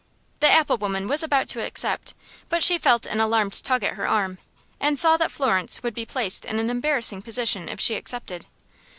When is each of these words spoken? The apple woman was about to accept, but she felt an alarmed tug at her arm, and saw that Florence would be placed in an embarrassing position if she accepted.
The 0.39 0.49
apple 0.51 0.77
woman 0.79 1.07
was 1.07 1.21
about 1.21 1.47
to 1.49 1.63
accept, 1.63 2.15
but 2.49 2.63
she 2.63 2.79
felt 2.79 3.05
an 3.05 3.19
alarmed 3.21 3.63
tug 3.63 3.83
at 3.83 3.93
her 3.93 4.07
arm, 4.07 4.39
and 4.79 4.97
saw 4.97 5.15
that 5.17 5.31
Florence 5.31 5.83
would 5.83 5.93
be 5.93 6.07
placed 6.07 6.43
in 6.43 6.57
an 6.57 6.71
embarrassing 6.71 7.21
position 7.21 7.69
if 7.69 7.79
she 7.79 7.93
accepted. 7.93 8.47